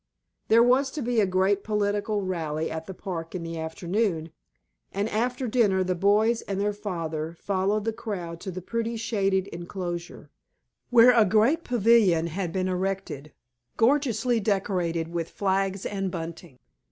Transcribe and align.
There 0.47 0.63
was 0.63 0.89
to 0.93 1.03
be 1.03 1.19
a 1.19 1.27
great 1.27 1.63
political 1.63 2.23
rally 2.23 2.71
at 2.71 2.87
the 2.87 2.93
park 2.95 3.35
in 3.35 3.43
the 3.43 3.59
afternoon, 3.59 4.31
and 4.91 5.07
after 5.07 5.47
dinner 5.47 5.83
the 5.83 5.93
boys 5.93 6.41
and 6.41 6.59
their 6.59 6.73
father 6.73 7.35
followed 7.39 7.85
the 7.85 7.93
crowd 7.93 8.39
to 8.39 8.49
the 8.49 8.63
pretty 8.63 8.97
shaded 8.97 9.45
inclosure, 9.49 10.31
where 10.89 11.11
a 11.11 11.23
great 11.23 11.63
pavilion 11.63 12.25
had 12.25 12.51
been 12.51 12.67
erected, 12.67 13.31
gorgeously 13.77 14.39
decorated 14.39 15.09
with 15.09 15.29
flags 15.29 15.85
and 15.85 16.09
bunting. 16.09 16.57